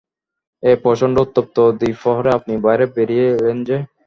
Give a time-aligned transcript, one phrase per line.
[0.63, 3.77] এই প্রচণ্ড উত্তপ্ত দ্বিপ্রহরে আপনি বাইরে বেরিয়ে এলেন যে?